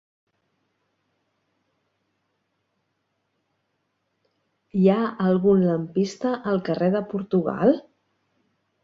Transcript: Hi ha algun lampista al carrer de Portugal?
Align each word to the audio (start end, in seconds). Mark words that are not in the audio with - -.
Hi 4.79 4.89
ha 4.93 4.99
algun 5.27 5.67
lampista 5.67 6.33
al 6.53 6.59
carrer 6.71 6.91
de 6.97 7.03
Portugal? 7.13 7.77